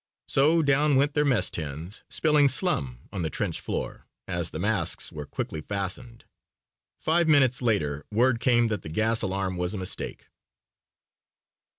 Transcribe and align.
So 0.27 0.63
down 0.63 0.95
went 0.95 1.13
their 1.13 1.23
mess 1.23 1.51
tins, 1.51 2.03
spilling 2.09 2.47
slum 2.47 3.07
on 3.13 3.21
the 3.21 3.29
trench 3.29 3.61
floor 3.61 4.07
as 4.27 4.49
the 4.49 4.57
masks 4.57 5.11
were 5.11 5.27
quickly 5.27 5.61
fastened. 5.61 6.25
Five 6.97 7.27
minutes 7.27 7.61
later 7.61 8.03
word 8.11 8.39
came 8.39 8.67
that 8.69 8.81
the 8.81 8.89
gas 8.89 9.21
alarm 9.21 9.57
was 9.57 9.75
a 9.75 9.77
mistake. 9.77 10.25